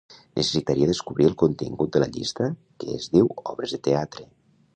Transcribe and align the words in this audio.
Necessitaria 0.37 0.87
descobrir 0.91 1.27
el 1.31 1.35
contingut 1.41 1.93
de 1.97 2.01
la 2.05 2.07
llista 2.17 2.49
que 2.85 2.97
es 2.97 3.07
diu 3.19 3.31
"obres 3.53 3.77
de 3.79 3.83
teatre". 3.91 4.29